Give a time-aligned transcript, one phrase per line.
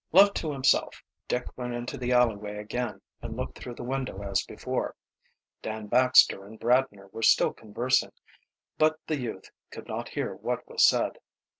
[0.11, 4.43] Left to himself Dick went into the alleyway again and looked through the window as
[4.43, 4.95] before.
[5.61, 8.11] Dan Baxter and Bradner were still conversing,
[8.79, 11.19] but the youth could not hear what was said.